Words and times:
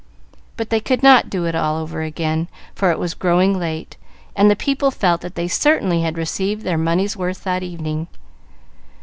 But 0.57 0.71
they 0.71 0.79
could 0.79 1.03
not 1.03 1.29
"do 1.29 1.45
it 1.45 1.53
all 1.53 1.77
over 1.77 2.01
again," 2.01 2.47
for 2.73 2.89
it 2.89 2.97
was 2.97 3.13
growing 3.13 3.59
late, 3.59 3.97
and 4.35 4.49
the 4.49 4.55
people 4.55 4.89
felt 4.89 5.21
that 5.21 5.35
they 5.35 5.47
certainly 5.47 6.01
had 6.01 6.17
received 6.17 6.63
their 6.63 6.75
money's 6.75 7.15
worth 7.15 7.43
that 7.43 7.61
evening. 7.61 8.07